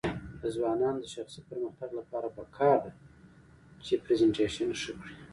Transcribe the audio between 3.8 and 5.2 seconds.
چې پریزنټیشن ښه کړي.